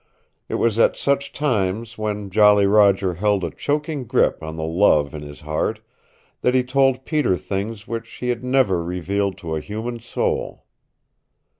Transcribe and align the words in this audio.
It 0.49 0.55
was 0.55 0.79
at 0.79 0.97
such 0.97 1.31
times, 1.31 1.95
when 1.95 2.31
Jolly 2.31 2.65
Roger 2.65 3.13
held 3.13 3.43
a 3.43 3.51
choking 3.51 4.05
grip 4.05 4.41
on 4.41 4.55
the 4.55 4.63
love 4.63 5.13
in 5.13 5.21
his 5.21 5.41
heart, 5.41 5.79
that 6.41 6.55
he 6.55 6.63
told 6.63 7.05
Peter 7.05 7.37
things 7.37 7.87
which 7.87 8.09
he 8.13 8.29
had 8.29 8.43
never 8.43 8.83
revealed 8.83 9.37
to 9.37 9.55
a 9.55 9.61
human 9.61 9.99
soul. 9.99 10.65